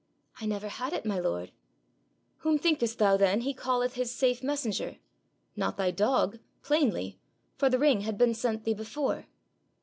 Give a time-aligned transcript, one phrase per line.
[0.39, 1.51] 'I never had it, my lord.'
[2.37, 4.97] 'Whom thinkest thou then he calleth his safe messenger?
[5.55, 7.19] Not thy dog plainly,
[7.55, 9.27] for the ring had been sent thee before.'